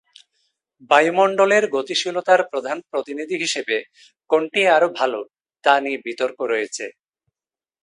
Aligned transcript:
বায়ুমণ্ডলের 0.91 1.63
গতিশীলতার 1.75 2.41
প্রধান 2.51 2.77
প্রতিনিধি 2.91 3.35
হিসেবে 3.43 3.77
কোনটি 4.29 4.61
আরও 4.75 4.87
ভালো 4.99 5.19
তা 5.63 5.73
নিয়ে 5.83 5.99
বিতর্ক 6.05 6.37
রয়েছে। 6.51 6.85